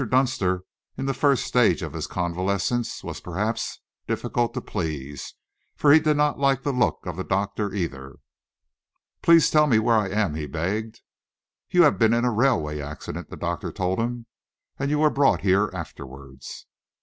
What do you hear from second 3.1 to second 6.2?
perhaps difficult to please, for he did